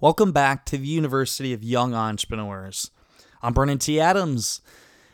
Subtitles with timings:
[0.00, 2.92] Welcome back to the University of Young Entrepreneurs.
[3.42, 3.98] I'm Brandon T.
[3.98, 4.60] Adams,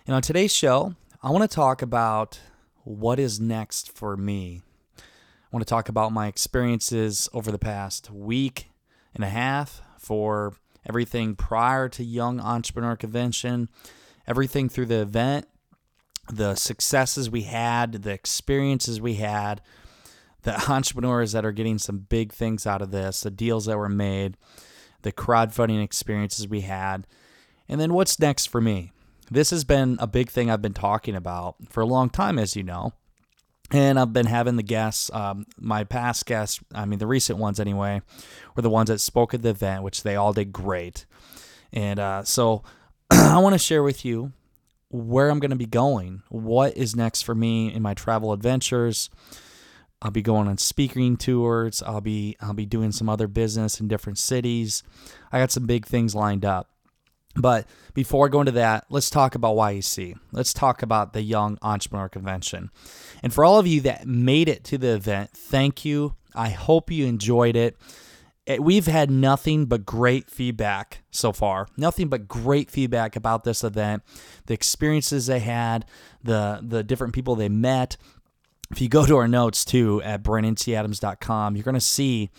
[0.06, 2.38] and on today's show, I want to talk about
[2.82, 4.60] what is next for me.
[4.98, 5.02] I
[5.50, 8.72] want to talk about my experiences over the past week
[9.14, 10.52] and a half for
[10.86, 13.70] everything prior to Young Entrepreneur Convention,
[14.26, 15.48] everything through the event,
[16.30, 19.62] the successes we had, the experiences we had,
[20.42, 23.88] the entrepreneurs that are getting some big things out of this, the deals that were
[23.88, 24.36] made
[25.04, 27.06] the crowdfunding experiences we had,
[27.68, 28.90] and then what's next for me.
[29.30, 32.56] This has been a big thing I've been talking about for a long time, as
[32.56, 32.92] you know.
[33.70, 37.58] And I've been having the guests, um, my past guests, I mean, the recent ones
[37.58, 38.02] anyway,
[38.54, 41.06] were the ones that spoke at the event, which they all did great.
[41.72, 42.62] And uh, so
[43.10, 44.32] I want to share with you
[44.90, 49.10] where I'm going to be going, what is next for me in my travel adventures,
[50.04, 51.82] I'll be going on speaking tours.
[51.82, 54.82] I'll be I'll be doing some other business in different cities.
[55.32, 56.68] I got some big things lined up.
[57.36, 60.14] But before I go into that, let's talk about YEC.
[60.30, 62.70] Let's talk about the Young Entrepreneur Convention.
[63.22, 66.14] And for all of you that made it to the event, thank you.
[66.34, 67.76] I hope you enjoyed it.
[68.46, 71.66] it we've had nothing but great feedback so far.
[71.78, 74.02] Nothing but great feedback about this event,
[74.46, 75.86] the experiences they had,
[76.22, 77.96] the the different people they met,
[78.74, 82.30] if you go to our notes too at brandonTadams.com, you're going to see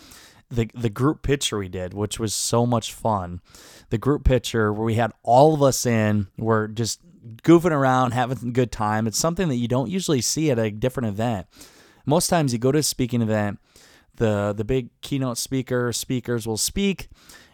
[0.50, 3.40] the the group picture we did, which was so much fun.
[3.88, 7.00] The group picture where we had all of us in, we're just
[7.42, 9.06] goofing around, having a good time.
[9.06, 11.46] It's something that you don't usually see at a different event.
[12.04, 13.58] Most times you go to a speaking event,
[14.16, 17.08] the the big keynote speaker speakers will speak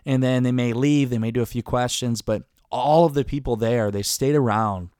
[0.04, 3.24] and then they may leave, they may do a few questions, but all of the
[3.24, 4.90] people there, they stayed around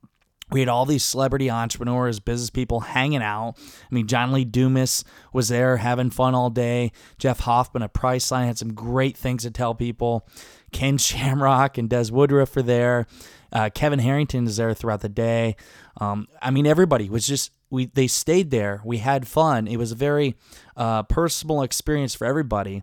[0.53, 3.55] we had all these celebrity entrepreneurs, business people hanging out.
[3.59, 5.03] I mean, John Lee Dumas
[5.33, 6.93] was there having fun all day.
[7.19, 10.29] Jeff Hoffman of Priceline had some great things to tell people.
[10.71, 13.07] Ken Shamrock and Des Woodruff are there.
[13.53, 15.57] Uh, Kevin Harrington is there throughout the day.
[16.01, 17.87] Um, I mean, everybody was just we.
[17.87, 18.81] They stayed there.
[18.85, 19.67] We had fun.
[19.67, 20.37] It was a very
[20.77, 22.83] uh, personal experience for everybody,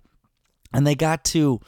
[0.71, 1.59] and they got to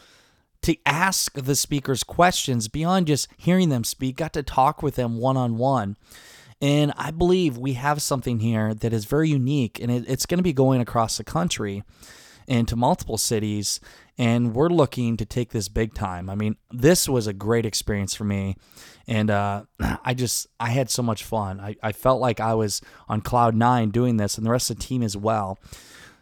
[0.64, 5.18] to ask the speakers questions beyond just hearing them speak, got to talk with them
[5.18, 5.98] one on one.
[6.62, 10.38] And I believe we have something here that is very unique, and it, it's going
[10.38, 11.84] to be going across the country
[12.48, 13.80] into multiple cities.
[14.18, 16.30] And we're looking to take this big time.
[16.30, 18.56] I mean, this was a great experience for me.
[19.08, 19.64] And uh,
[20.06, 21.60] I just, I had so much fun.
[21.60, 24.78] I, I felt like I was on cloud nine doing this, and the rest of
[24.78, 25.58] the team as well.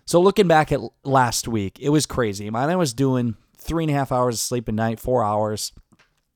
[0.06, 2.50] So looking back at last week, it was crazy.
[2.50, 5.72] I was doing three and a half hours of sleep a night, four hours.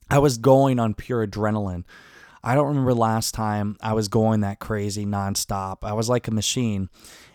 [0.10, 1.86] I was going on pure adrenaline.
[2.44, 5.78] I don't remember last time I was going that crazy nonstop.
[5.84, 6.90] I was like a machine.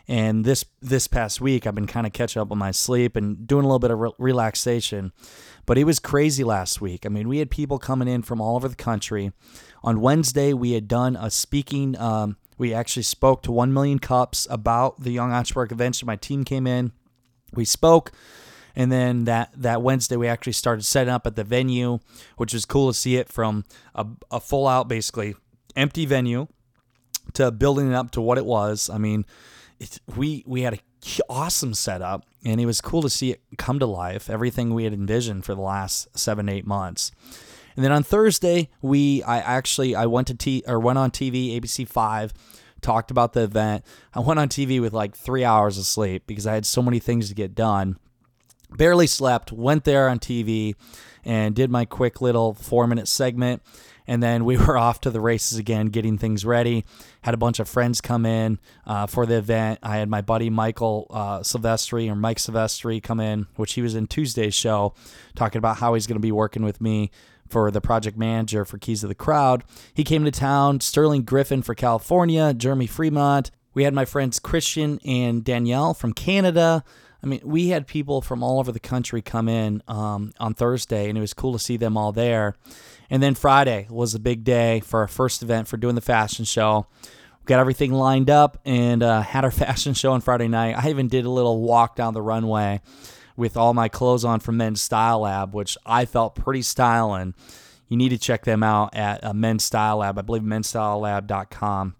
[0.06, 3.47] And this this past week, I've been kind of catching up on my sleep and
[3.47, 5.12] doing a little bit of re- relaxation.
[5.66, 7.05] But it was crazy last week.
[7.05, 9.32] I mean, we had people coming in from all over the country.
[9.82, 11.99] On Wednesday, we had done a speaking.
[11.99, 16.06] Um, we actually spoke to 1 million cups about the Young Entrepreneur Convention.
[16.06, 16.93] My team came in.
[17.53, 18.12] We spoke.
[18.78, 21.99] And then that, that Wednesday, we actually started setting up at the venue,
[22.37, 25.34] which was cool to see it from a, a full out, basically
[25.75, 26.47] empty venue
[27.34, 28.88] to building it up to what it was.
[28.88, 29.27] I mean,
[29.81, 30.78] it, we we had a
[31.28, 34.31] awesome setup, and it was cool to see it come to life.
[34.31, 37.11] Everything we had envisioned for the last seven eight months.
[37.75, 41.61] And then on Thursday, we I actually I went to T or went on TV
[41.61, 42.33] ABC five,
[42.81, 43.84] talked about the event.
[44.15, 47.00] I went on TV with like three hours of sleep because I had so many
[47.00, 47.99] things to get done
[48.71, 50.75] barely slept, went there on TV
[51.25, 53.62] and did my quick little four minute segment.
[54.06, 56.85] And then we were off to the races again, getting things ready.
[57.23, 59.81] Had a bunch of friends come in uh, for the event.
[59.82, 63.94] I had my buddy Michael uh, Silvestri or Mike Silvestri come in, which he was
[63.94, 64.94] in Tuesday's show,
[65.37, 67.11] talking about how he's going to be working with me
[67.49, 69.64] for the project manager for Keys of the Crowd.
[69.94, 70.81] He came to town.
[70.81, 73.50] Sterling Griffin for California, Jeremy Fremont.
[73.75, 76.85] We had my friends Christian and Danielle from Canada.
[77.23, 81.09] I mean, we had people from all over the country come in um, on Thursday,
[81.09, 82.55] and it was cool to see them all there.
[83.11, 86.44] And then Friday was a big day for our first event for doing the fashion
[86.44, 86.87] show.
[87.03, 90.76] We got everything lined up and uh, had our fashion show on Friday night.
[90.76, 92.81] I even did a little walk down the runway
[93.37, 97.35] with all my clothes on from Men's Style Lab, which I felt pretty styling.
[97.88, 100.19] You need to check them out at uh, Men's Style Lab.
[100.19, 101.94] I believe menstylelab.com.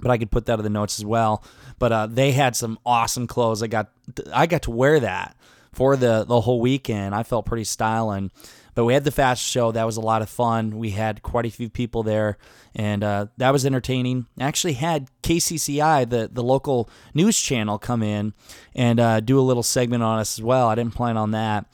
[0.00, 1.44] But I could put that in the notes as well.
[1.78, 3.62] But uh, they had some awesome clothes.
[3.62, 3.90] I got
[4.32, 5.36] I got to wear that
[5.72, 7.14] for the the whole weekend.
[7.14, 8.30] I felt pretty styling.
[8.74, 9.70] But we had the fast show.
[9.70, 10.78] That was a lot of fun.
[10.78, 12.38] We had quite a few people there,
[12.74, 14.26] and uh, that was entertaining.
[14.40, 18.34] Actually, had KCCI, the the local news channel, come in
[18.74, 20.68] and uh, do a little segment on us as well.
[20.68, 21.66] I didn't plan on that.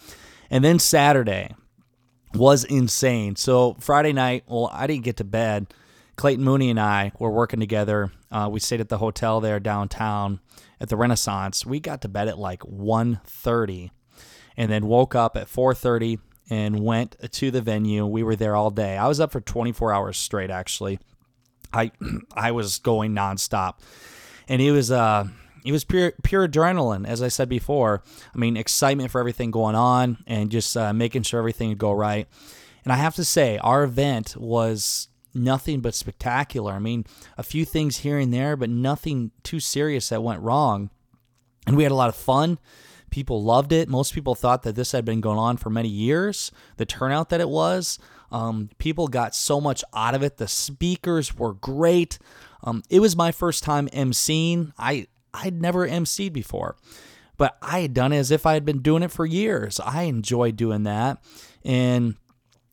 [0.51, 1.55] And then Saturday
[2.35, 3.37] was insane.
[3.37, 5.73] So Friday night, well, I didn't get to bed.
[6.21, 8.13] Clayton Mooney and I were working together.
[8.31, 10.41] Uh, we stayed at the hotel there downtown
[10.79, 11.65] at the Renaissance.
[11.65, 13.89] We got to bed at like 1.30
[14.55, 16.19] and then woke up at 4.30
[16.51, 18.05] and went to the venue.
[18.05, 18.99] We were there all day.
[18.99, 20.99] I was up for 24 hours straight actually.
[21.73, 21.91] I
[22.35, 23.79] I was going nonstop.
[24.47, 25.27] And it was uh
[25.65, 28.03] it was pure pure adrenaline as I said before.
[28.35, 31.93] I mean, excitement for everything going on and just uh, making sure everything would go
[31.93, 32.29] right.
[32.85, 36.73] And I have to say, our event was nothing but spectacular.
[36.73, 37.05] I mean,
[37.38, 40.91] a few things here and there, but nothing too serious that went wrong.
[41.67, 42.59] And we had a lot of fun.
[43.11, 43.88] People loved it.
[43.88, 46.53] Most people thought that this had been going on for many years.
[46.77, 47.99] The turnout that it was,
[48.31, 50.37] um, people got so much out of it.
[50.37, 52.19] The speakers were great.
[52.62, 54.73] Um, it was my first time emceeing.
[54.79, 56.76] I I'd never emceed before,
[57.37, 59.81] but I had done it as if I had been doing it for years.
[59.81, 61.23] I enjoyed doing that,
[61.65, 62.17] and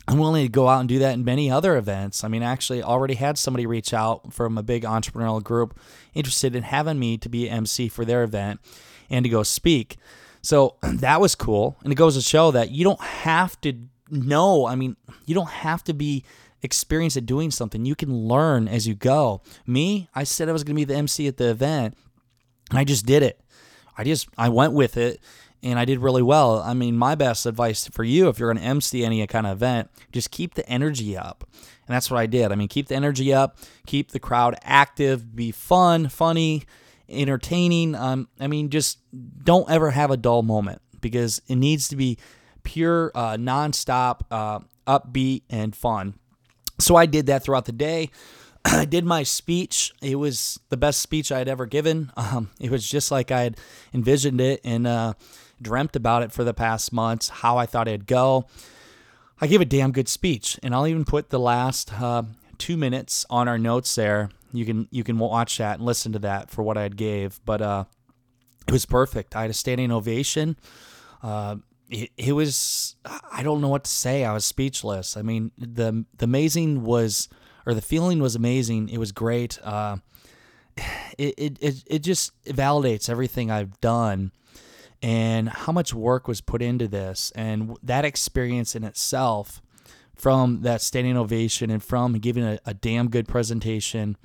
[0.07, 2.23] I'm willing to go out and do that in many other events.
[2.23, 5.77] I mean, actually, already had somebody reach out from a big entrepreneurial group
[6.13, 8.61] interested in having me to be MC for their event
[9.09, 9.97] and to go speak.
[10.41, 11.75] So that was cool.
[11.83, 13.73] And it goes to show that you don't have to
[14.09, 14.65] know.
[14.65, 14.95] I mean,
[15.25, 16.23] you don't have to be
[16.61, 17.85] experienced at doing something.
[17.85, 19.41] You can learn as you go.
[19.65, 21.97] Me, I said I was going to be the MC at the event,
[22.69, 23.41] and I just did it.
[23.97, 25.19] I just I went with it
[25.63, 26.59] and I did really well.
[26.59, 29.57] I mean, my best advice for you if you're going to MC any kind of
[29.57, 31.47] event, just keep the energy up.
[31.87, 32.51] And that's what I did.
[32.51, 36.63] I mean, keep the energy up, keep the crowd active, be fun, funny,
[37.09, 37.95] entertaining.
[37.95, 38.99] Um, I mean, just
[39.43, 42.17] don't ever have a dull moment because it needs to be
[42.63, 46.15] pure, uh, nonstop, uh, upbeat, and fun.
[46.79, 48.09] So I did that throughout the day.
[48.65, 49.93] I did my speech.
[50.01, 52.11] It was the best speech I had ever given.
[52.17, 53.57] Um, it was just like I had
[53.93, 55.13] envisioned it and uh,
[55.61, 58.45] dreamt about it for the past months, how I thought it'd go.
[59.39, 62.23] I gave a damn good speech, and I'll even put the last uh,
[62.57, 66.19] two minutes on our notes there you can you can watch that and listen to
[66.19, 67.39] that for what I gave.
[67.45, 67.85] But uh,
[68.67, 69.35] it was perfect.
[69.35, 70.57] I had a standing ovation.
[71.21, 71.57] Uh,
[71.89, 72.95] it, it was
[73.31, 74.25] I don't know what to say.
[74.25, 75.17] I was speechless.
[75.17, 77.29] I mean the the amazing was
[77.65, 78.89] or the feeling was amazing.
[78.89, 79.59] It was great.
[79.63, 79.97] Uh,
[81.17, 84.31] it, it it it just validates everything I've done
[85.01, 89.61] and how much work was put into this and that experience in itself
[90.15, 94.17] from that standing ovation and from giving a, a damn good presentation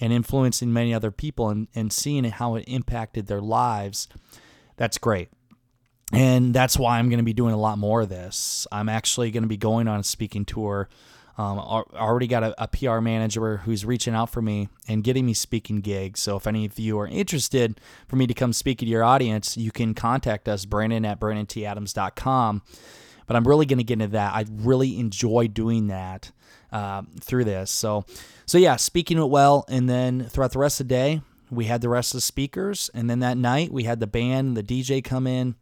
[0.00, 4.08] and influencing many other people and, and seeing how it impacted their lives,
[4.76, 5.28] that's great.
[6.12, 8.66] And that's why I'm going to be doing a lot more of this.
[8.72, 10.88] I'm actually going to be going on a speaking tour.
[11.38, 15.34] Um, already got a, a, PR manager who's reaching out for me and getting me
[15.34, 16.20] speaking gigs.
[16.20, 19.56] So if any of you are interested for me to come speak to your audience,
[19.56, 22.62] you can contact us, Brandon at BrandonTAdams.com
[23.28, 24.34] but I'm really going to get into that.
[24.34, 26.32] I really enjoy doing that
[26.72, 27.70] uh, through this.
[27.70, 28.04] So,
[28.46, 31.20] so yeah, speaking it well, and then throughout the rest of the day,
[31.50, 34.48] we had the rest of the speakers, and then that night we had the band,
[34.48, 35.54] and the DJ come in,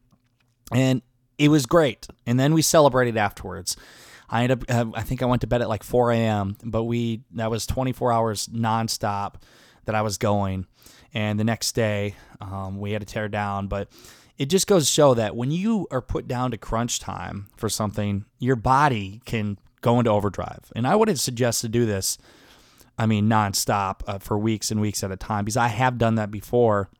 [0.72, 1.02] and
[1.38, 2.06] it was great.
[2.24, 3.76] And then we celebrated afterwards.
[4.28, 6.84] I ended up, uh, I think I went to bed at like 4 a.m., but
[6.84, 9.34] we, that was 24 hours nonstop
[9.84, 10.66] that I was going.
[11.14, 13.88] And the next day, um, we had to tear down, but
[14.36, 17.68] it just goes to show that when you are put down to crunch time for
[17.68, 20.70] something, your body can go into overdrive.
[20.74, 22.18] And I wouldn't suggest to do this,
[22.98, 26.16] I mean, nonstop uh, for weeks and weeks at a time because I have done
[26.16, 26.90] that before.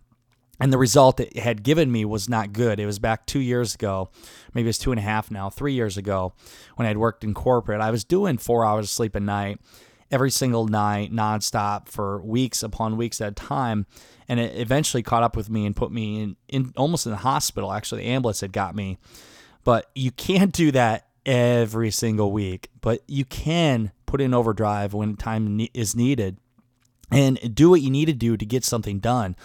[0.58, 2.80] And the result it had given me was not good.
[2.80, 4.10] It was back two years ago,
[4.54, 6.32] maybe it's two and a half now, three years ago,
[6.76, 7.80] when I'd worked in corporate.
[7.80, 9.60] I was doing four hours of sleep a night
[10.10, 13.86] every single night, nonstop for weeks upon weeks at a time
[14.28, 17.18] and it eventually caught up with me and put me in, in almost in the
[17.18, 17.72] hospital.
[17.72, 18.98] Actually, the ambulance had got me,
[19.64, 22.68] but you can't do that every single week.
[22.80, 26.38] But you can put in overdrive when time is needed,
[27.10, 29.36] and do what you need to do to get something done.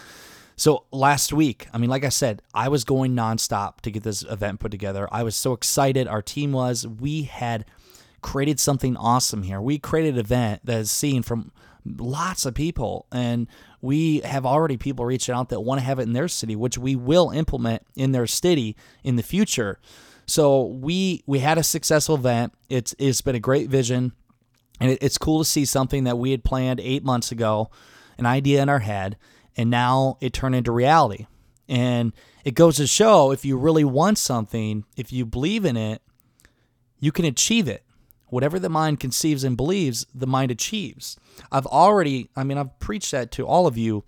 [0.62, 4.22] So last week, I mean, like I said, I was going nonstop to get this
[4.22, 5.08] event put together.
[5.10, 6.06] I was so excited.
[6.06, 6.86] Our team was.
[6.86, 7.64] We had
[8.20, 9.60] created something awesome here.
[9.60, 11.50] We created an event that is seen from
[11.84, 13.06] lots of people.
[13.10, 13.48] And
[13.80, 16.78] we have already people reaching out that want to have it in their city, which
[16.78, 19.80] we will implement in their city in the future.
[20.26, 22.52] So we we had a successful event.
[22.68, 24.12] It's it's been a great vision,
[24.78, 27.68] and it, it's cool to see something that we had planned eight months ago,
[28.16, 29.16] an idea in our head,
[29.56, 31.26] and now it turned into reality.
[31.68, 32.12] And
[32.44, 36.02] it goes to show if you really want something, if you believe in it,
[36.98, 37.84] you can achieve it.
[38.28, 41.18] Whatever the mind conceives and believes, the mind achieves.
[41.50, 44.04] I've already, I mean, I've preached that to all of you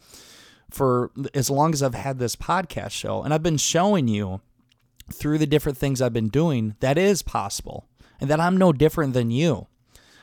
[0.71, 4.41] for as long as I've had this podcast show, and I've been showing you
[5.13, 7.87] through the different things I've been doing that is possible
[8.21, 9.67] and that I'm no different than you.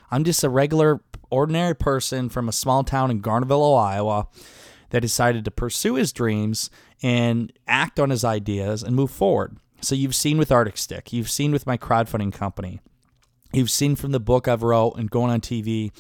[0.10, 4.28] I'm just a regular, ordinary person from a small town in Garnavillo, Iowa
[4.92, 6.70] that decided to pursue his dreams
[7.02, 9.58] and act on his ideas and move forward.
[9.82, 12.80] So you've seen with Arctic Stick, you've seen with my crowdfunding company,
[13.52, 15.92] you've seen from the book I've wrote and going on TV,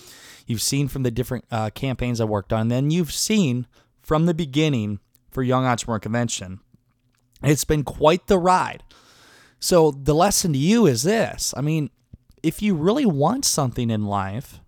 [0.45, 3.65] you've seen from the different uh, campaigns I worked on, then you've seen
[4.01, 4.99] from the beginning
[5.31, 6.59] for Young Entrepreneur Convention.
[7.41, 8.83] It's been quite the ride.
[9.59, 11.53] So the lesson to you is this.
[11.57, 11.89] I mean,
[12.43, 14.60] if you really want something in life,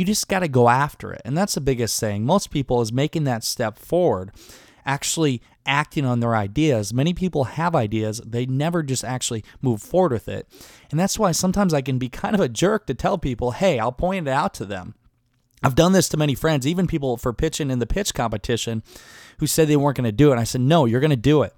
[0.00, 1.20] you just got to go after it.
[1.26, 2.24] And that's the biggest thing.
[2.24, 4.32] Most people is making that step forward,
[4.86, 6.94] actually acting on their ideas.
[6.94, 10.48] Many people have ideas, they never just actually move forward with it.
[10.90, 13.78] And that's why sometimes I can be kind of a jerk to tell people, hey,
[13.78, 14.94] I'll point it out to them.
[15.62, 18.82] I've done this to many friends, even people for pitching in the pitch competition
[19.38, 20.32] who said they weren't going to do it.
[20.32, 21.54] And I said, no, you're going to do it.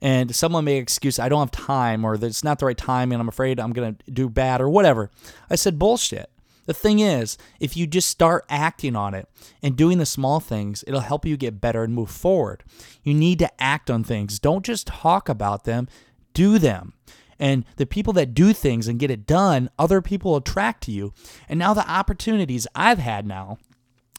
[0.00, 3.20] And someone may excuse, I don't have time or it's not the right time and
[3.20, 5.10] I'm afraid I'm going to do bad or whatever.
[5.50, 6.30] I said, bullshit.
[6.66, 9.28] The thing is, if you just start acting on it
[9.62, 12.64] and doing the small things, it'll help you get better and move forward.
[13.02, 14.38] You need to act on things.
[14.38, 15.88] Don't just talk about them,
[16.32, 16.94] do them.
[17.38, 21.12] And the people that do things and get it done, other people attract to you.
[21.48, 23.58] And now the opportunities I've had now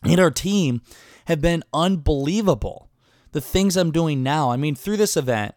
[0.03, 0.81] in our team
[1.25, 2.89] have been unbelievable.
[3.31, 5.55] The things I'm doing now, I mean, through this event,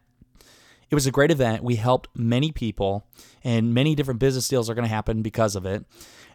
[0.91, 1.63] it was a great event.
[1.63, 3.07] We helped many people,
[3.45, 5.85] and many different business deals are going to happen because of it.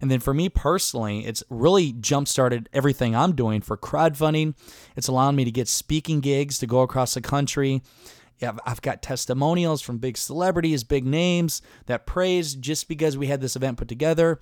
[0.04, 4.54] And then for me personally, it's really jump started everything I'm doing for crowdfunding.
[4.98, 7.82] It's allowing me to get speaking gigs to go across the country.
[8.42, 13.56] I've got testimonials from big celebrities, big names that praise just because we had this
[13.56, 14.42] event put together.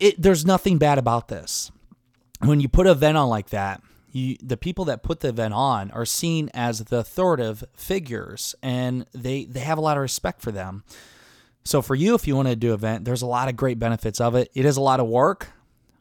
[0.00, 1.70] It, there's nothing bad about this.
[2.40, 3.80] When you put an event on like that,
[4.10, 9.06] you, the people that put the event on are seen as the authoritative figures and
[9.14, 10.82] they, they have a lot of respect for them.
[11.64, 14.20] So for you, if you want to do event, there's a lot of great benefits
[14.20, 14.50] of it.
[14.54, 15.48] It is a lot of work,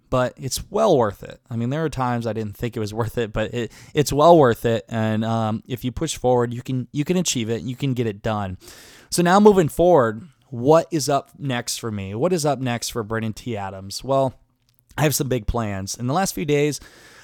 [0.09, 1.39] but it's well worth it.
[1.49, 4.11] I mean, there are times I didn't think it was worth it, but it, it's
[4.11, 4.85] well worth it.
[4.89, 7.61] And um, if you push forward, you can you can achieve it.
[7.61, 8.57] You can get it done.
[9.09, 12.15] So now moving forward, what is up next for me?
[12.15, 13.55] What is up next for Brandon T.
[13.55, 14.03] Adams?
[14.03, 14.33] Well,
[14.97, 15.95] I have some big plans.
[15.95, 16.79] In the last few days,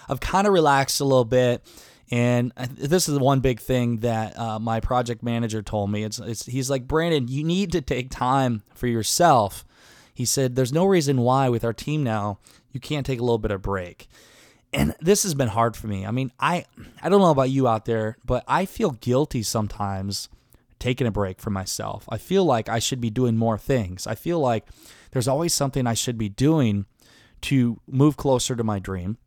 [0.10, 1.62] I've kind of relaxed a little bit
[2.10, 6.04] and this is the one big thing that uh, my project manager told me.
[6.04, 9.66] It's, it's he's like Brandon, you need to take time for yourself.
[10.14, 12.40] He said, "There's no reason why with our team now
[12.72, 14.08] you can't take a little bit of break."
[14.74, 16.06] And this has been hard for me.
[16.06, 16.66] I mean, I
[17.02, 20.30] I don't know about you out there, but I feel guilty sometimes
[20.80, 22.06] taking a break for myself.
[22.10, 24.08] I feel like I should be doing more things.
[24.08, 24.66] I feel like
[25.12, 26.86] there's always something I should be doing
[27.42, 29.18] to move closer to my dream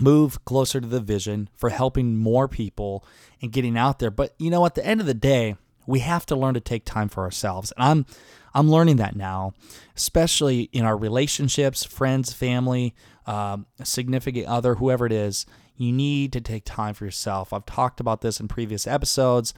[0.00, 3.04] move closer to the vision for helping more people
[3.40, 4.10] and getting out there.
[4.10, 6.84] But you know, at the end of the day, we have to learn to take
[6.84, 7.72] time for ourselves.
[7.76, 8.06] And I'm
[8.54, 9.52] I'm learning that now,
[9.96, 12.94] especially in our relationships, friends, family,
[13.26, 15.44] um, significant other, whoever it is.
[15.76, 17.52] You need to take time for yourself.
[17.52, 19.52] I've talked about this in previous episodes,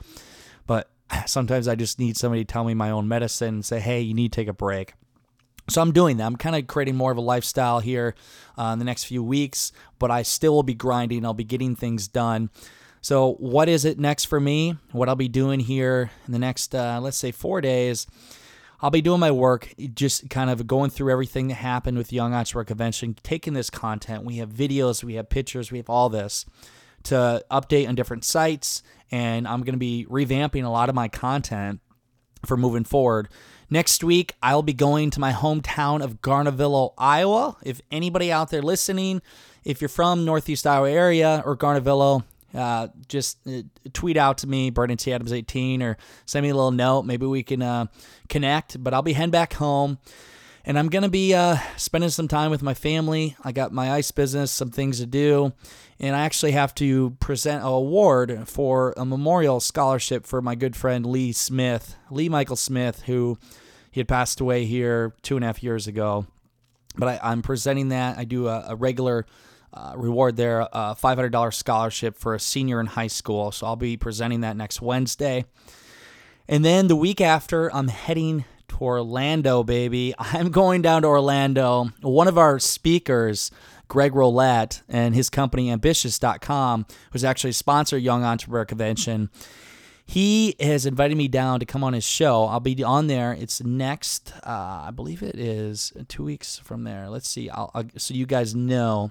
[0.66, 0.90] but
[1.26, 4.14] sometimes I just need somebody to tell me my own medicine and say, hey, you
[4.14, 4.94] need to take a break.
[5.70, 6.24] So I'm doing that.
[6.24, 8.14] I'm kind of creating more of a lifestyle here
[8.56, 11.24] uh, in the next few weeks, but I still will be grinding.
[11.24, 12.50] I'll be getting things done.
[13.00, 14.76] So what is it next for me?
[14.92, 18.06] What I'll be doing here in the next, uh, let's say, four days.
[18.80, 22.16] I'll be doing my work, just kind of going through everything that happened with the
[22.16, 24.24] Young Entrepreneur Convention, taking this content.
[24.24, 26.46] We have videos, we have pictures, we have all this
[27.04, 31.08] to update on different sites, and I'm going to be revamping a lot of my
[31.08, 31.80] content
[32.44, 33.28] for moving forward.
[33.70, 37.56] Next week, I'll be going to my hometown of Garnavillo, Iowa.
[37.62, 39.20] If anybody out there listening,
[39.64, 44.70] if you're from Northeast Iowa area or Garnavillo, uh, just uh, tweet out to me,
[44.70, 45.12] Brandon T.
[45.12, 47.02] Adams 18, or send me a little note.
[47.02, 47.86] Maybe we can uh,
[48.30, 48.82] connect.
[48.82, 49.98] But I'll be heading back home
[50.68, 53.34] and I'm going to be uh, spending some time with my family.
[53.42, 55.54] I got my ice business, some things to do,
[55.98, 60.76] and I actually have to present an award for a memorial scholarship for my good
[60.76, 63.38] friend Lee Smith, Lee Michael Smith, who
[63.90, 66.26] he had passed away here two and a half years ago.
[66.96, 68.18] But I, am presenting that.
[68.18, 69.24] I do a, a regular
[69.72, 73.52] uh, reward there a $500 scholarship for a senior in high school.
[73.52, 75.46] So I'll be presenting that next Wednesday.
[76.46, 80.14] And then the week after, I'm heading to Orlando, baby.
[80.18, 81.90] I'm going down to Orlando.
[82.00, 83.50] One of our speakers,
[83.88, 89.30] Greg Rollett, and his company Ambitious.com, who's actually sponsor Young Entrepreneur Convention,
[90.04, 92.46] he has invited me down to come on his show.
[92.46, 93.32] I'll be on there.
[93.32, 97.10] It's next, uh, I believe it is two weeks from there.
[97.10, 97.50] Let's see.
[97.50, 99.10] I'll, I'll, so you guys know,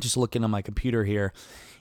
[0.00, 1.32] just looking on my computer here.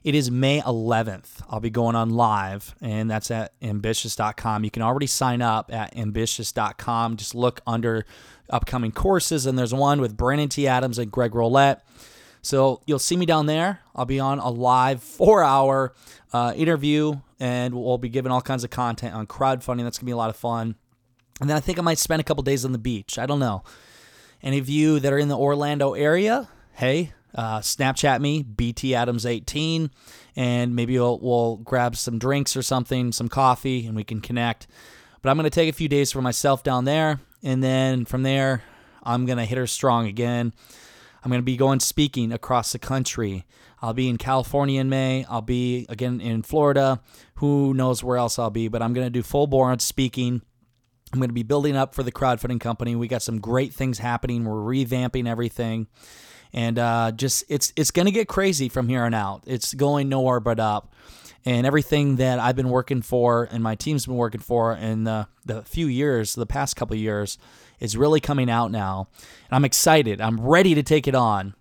[0.08, 1.42] It is May 11th.
[1.50, 4.64] I'll be going on live, and that's at ambitious.com.
[4.64, 7.18] You can already sign up at ambitious.com.
[7.18, 8.06] Just look under
[8.50, 10.66] upcoming courses, and there's one with Brandon T.
[10.66, 11.82] Adams and Greg Rollett.
[12.42, 13.82] So you'll see me down there.
[13.94, 15.94] I'll be on a live four hour
[16.32, 19.84] uh, interview, and we'll be giving all kinds of content on crowdfunding.
[19.84, 20.76] That's going to be a lot of fun.
[21.42, 23.20] And then I think I might spend a couple days on the beach.
[23.20, 23.66] I don't know.
[24.42, 29.26] Any of you that are in the Orlando area, hey, uh, Snapchat me, BT Adams
[29.26, 29.92] 18,
[30.36, 34.68] and maybe we'll, we'll grab some drinks or something, some coffee, and we can connect.
[35.22, 38.24] But I'm going to take a few days for myself down there, and then from
[38.24, 38.64] there,
[39.04, 40.52] I'm going to hit her strong again.
[41.24, 43.46] I'm going to be going speaking across the country.
[43.82, 45.24] I'll be in California in May.
[45.30, 47.02] I'll be again in Florida.
[47.36, 50.42] Who knows where else I'll be, but I'm going to do full bore speaking.
[51.14, 52.96] I'm going to be building up for the crowdfunding company.
[52.96, 54.44] We got some great things happening.
[54.44, 55.88] We're revamping everything
[56.54, 59.44] and uh, just it's it's going to get crazy from here on out.
[59.46, 60.94] It's going nowhere but up,
[61.46, 65.28] and everything that I've been working for and my team's been working for in the
[65.46, 67.38] the few years, the past couple years,
[67.80, 69.08] is really coming out now,
[69.50, 70.22] and I'm excited.
[70.22, 71.54] I'm ready to take it on.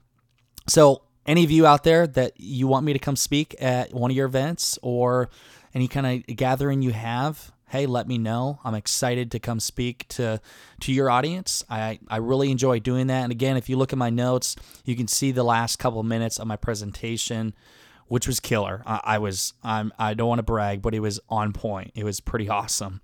[0.69, 4.11] So, any of you out there that you want me to come speak at one
[4.11, 5.28] of your events or
[5.75, 8.61] any kind of gathering you have, hey, let me know.
[8.64, 10.40] I'm excited to come speak to
[10.80, 11.64] to your audience.
[11.68, 13.23] I, I really enjoy doing that.
[13.23, 16.06] And again, if you look at my notes, you can see the last couple of
[16.06, 17.54] minutes of my presentation,
[18.06, 18.82] which was killer.
[18.87, 21.92] I, I was I'm I don't want to brag, but it was on point.
[21.94, 23.00] It was pretty awesome.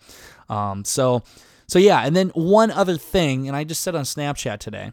[0.48, 1.22] Um, so
[1.66, 4.92] so yeah, and then one other thing, and I just said on Snapchat today,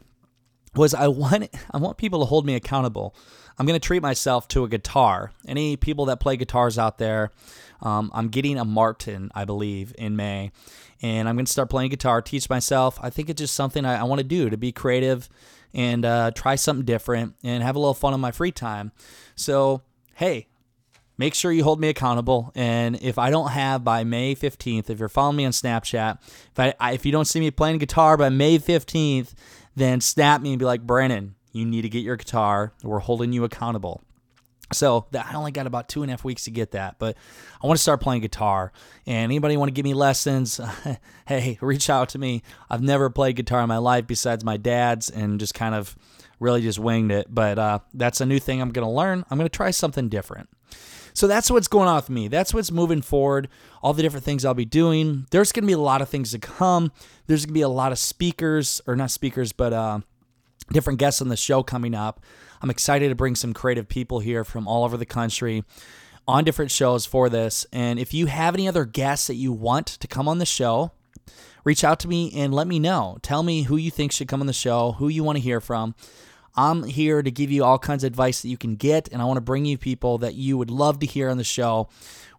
[0.75, 3.15] was I want I want people to hold me accountable.
[3.59, 5.33] I'm going to treat myself to a guitar.
[5.45, 7.31] Any people that play guitars out there,
[7.81, 10.51] um, I'm getting a Martin, I believe, in May,
[11.01, 12.97] and I'm going to start playing guitar, teach myself.
[13.01, 15.27] I think it's just something I, I want to do to be creative
[15.73, 18.93] and uh, try something different and have a little fun in my free time.
[19.35, 19.81] So,
[20.15, 20.47] hey,
[21.17, 22.53] make sure you hold me accountable.
[22.55, 26.59] And if I don't have by May 15th, if you're following me on Snapchat, if
[26.59, 29.33] I, I if you don't see me playing guitar by May 15th,
[29.75, 32.73] then snap me and be like, Brandon, you need to get your guitar.
[32.83, 34.01] We're holding you accountable.
[34.71, 37.17] So that I only got about two and a half weeks to get that, but
[37.61, 38.71] I want to start playing guitar.
[39.07, 40.61] And anybody want to give me lessons?
[41.27, 42.43] hey, reach out to me.
[42.69, 45.97] I've never played guitar in my life besides my dad's, and just kind of
[46.39, 47.33] really just winged it.
[47.33, 49.25] But uh, that's a new thing I'm going to learn.
[49.31, 50.49] I'm going to try something different.
[51.13, 52.27] So that's what's going on with me.
[52.27, 53.49] That's what's moving forward.
[53.81, 55.25] All the different things I'll be doing.
[55.31, 56.91] There's going to be a lot of things to come.
[57.27, 59.99] There's going to be a lot of speakers, or not speakers, but uh,
[60.71, 62.21] different guests on the show coming up.
[62.61, 65.63] I'm excited to bring some creative people here from all over the country
[66.27, 67.65] on different shows for this.
[67.71, 70.91] And if you have any other guests that you want to come on the show,
[71.63, 73.17] reach out to me and let me know.
[73.21, 75.59] Tell me who you think should come on the show, who you want to hear
[75.61, 75.95] from.
[76.55, 79.25] I'm here to give you all kinds of advice that you can get, and I
[79.25, 81.87] want to bring you people that you would love to hear on the show.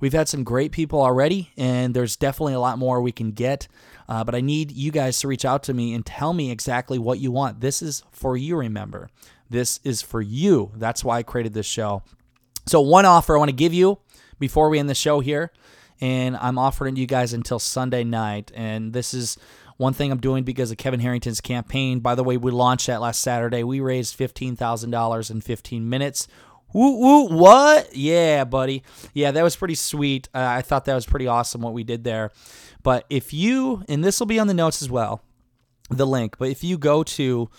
[0.01, 3.69] We've had some great people already, and there's definitely a lot more we can get.
[4.11, 6.99] Uh, but I need you guys to reach out to me and tell me exactly
[6.99, 7.61] what you want.
[7.61, 9.09] This is for you, remember.
[9.49, 10.73] This is for you.
[10.75, 12.03] That's why I created this show.
[12.67, 13.99] So, one offer I want to give you
[14.41, 15.53] before we end the show here,
[16.01, 18.51] and I'm offering you guys until Sunday night.
[18.53, 19.39] And this is
[19.77, 22.01] one thing I'm doing because of Kevin Harrington's campaign.
[22.01, 23.63] By the way, we launched that last Saturday.
[23.63, 26.27] We raised $15,000 in 15 minutes.
[26.73, 27.97] Woo, woo, what?
[27.97, 28.85] Yeah, buddy.
[29.13, 30.29] Yeah, that was pretty sweet.
[30.35, 32.31] Uh, I thought that was pretty awesome what we did there.
[32.83, 35.23] But if you, and this will be on the notes as well,
[35.91, 37.51] the link, but if you go to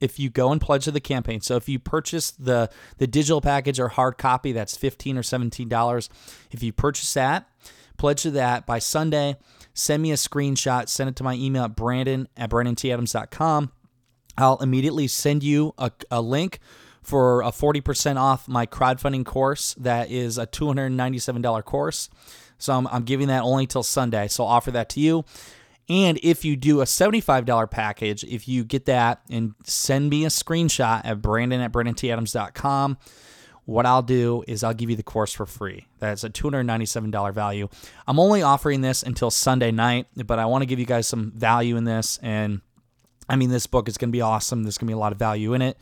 [0.00, 3.40] if you go and pledge to the campaign, so if you purchase the the digital
[3.40, 6.08] package or hard copy, that's fifteen or seventeen dollars.
[6.50, 7.48] If you purchase that,
[7.96, 9.36] pledge to that by Sunday.
[9.72, 10.88] Send me a screenshot.
[10.88, 13.72] Send it to my email at brandon at brandonTadams.com.
[14.36, 16.58] I'll immediately send you a, a link
[17.02, 19.74] for a 40% off my crowdfunding course.
[19.74, 22.08] That is a $297 course.
[22.58, 24.28] So I'm, I'm giving that only till Sunday.
[24.28, 25.24] So I'll offer that to you.
[25.88, 30.28] And if you do a $75 package, if you get that and send me a
[30.28, 32.96] screenshot at brandon at brandonTadams.com,
[33.66, 35.86] what I'll do is I'll give you the course for free.
[35.98, 37.68] That's a $297 value.
[38.06, 41.32] I'm only offering this until Sunday night, but I want to give you guys some
[41.34, 42.18] value in this.
[42.22, 42.60] And
[43.28, 44.62] I mean, this book is going to be awesome.
[44.62, 45.78] There's going to be a lot of value in it.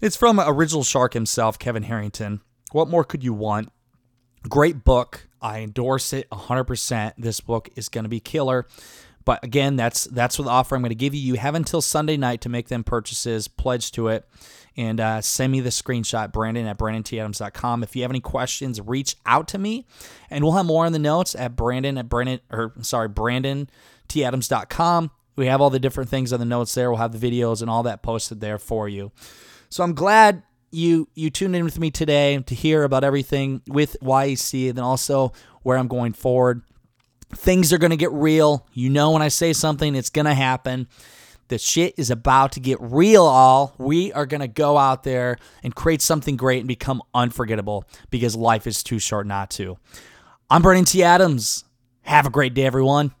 [0.00, 2.40] It's from original shark himself, Kevin Harrington.
[2.70, 3.72] What more could you want?
[4.48, 5.28] Great book.
[5.42, 7.14] I endorse it 100%.
[7.18, 8.66] This book is going to be killer.
[9.28, 11.20] But again, that's that's what the offer I'm going to give you.
[11.20, 14.26] You have until Sunday night to make them purchases, pledge to it,
[14.74, 17.82] and uh, send me the screenshot, Brandon at BrandonTAdams.com.
[17.82, 19.84] If you have any questions, reach out to me,
[20.30, 25.10] and we'll have more in the notes at Brandon at Brandon or sorry, BrandonTAdams.com.
[25.36, 26.90] We have all the different things on the notes there.
[26.90, 29.12] We'll have the videos and all that posted there for you.
[29.68, 33.94] So I'm glad you you tuned in with me today to hear about everything with
[34.00, 36.62] YEC and then also where I'm going forward.
[37.34, 38.66] Things are going to get real.
[38.72, 40.88] You know, when I say something, it's going to happen.
[41.48, 43.74] The shit is about to get real, all.
[43.78, 48.36] We are going to go out there and create something great and become unforgettable because
[48.36, 49.78] life is too short not to.
[50.50, 51.02] I'm Brandon T.
[51.02, 51.64] Adams.
[52.02, 53.12] Have a great day, everyone.